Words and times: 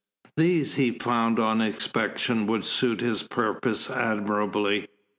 These 0.35 0.73
he 0.77 0.89
found 0.89 1.37
on 1.37 1.61
inspection 1.61 2.47
would 2.47 2.65
suit 2.65 3.01
his 3.01 3.21
purpose 3.21 3.87
admirably. 3.87 4.87